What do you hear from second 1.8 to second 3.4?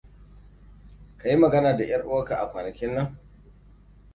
ƴar uwarka a kwanakin nan?